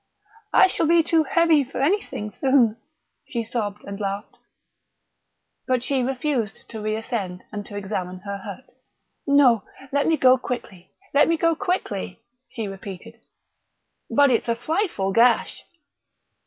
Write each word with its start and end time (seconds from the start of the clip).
"I 0.51 0.65
shall 0.65 0.87
be 0.87 1.03
too 1.03 1.21
heavy 1.25 1.63
for 1.63 1.79
anything 1.79 2.31
soon," 2.31 2.77
she 3.23 3.43
sobbed 3.43 3.83
and 3.83 3.99
laughed. 3.99 4.35
But 5.67 5.83
she 5.83 6.01
refused 6.01 6.67
to 6.69 6.81
reascend 6.81 7.43
and 7.51 7.63
to 7.67 7.77
examine 7.77 8.17
her 8.21 8.37
hurt. 8.39 8.63
"No, 9.27 9.61
let 9.91 10.07
me 10.07 10.17
go 10.17 10.39
quickly 10.39 10.89
let 11.13 11.27
me 11.27 11.37
go 11.37 11.53
quickly," 11.53 12.19
she 12.49 12.67
repeated. 12.67 13.23
"But 14.09 14.31
it's 14.31 14.49
a 14.49 14.55
frightful 14.55 15.11
gash!" 15.13 15.65